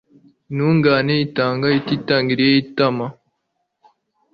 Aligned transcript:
intungane 0.51 1.13
itanga 1.27 1.67
ititangiriye 1.79 2.53
itama 2.63 3.05